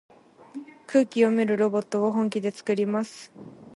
[0.87, 3.31] 空気読めるロボットを本気でつくります。